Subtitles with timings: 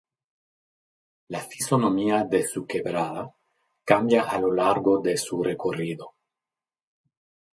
[1.29, 3.35] La fisonomía de su quebrada,
[3.85, 6.15] cambia a lo largo de su recorrido.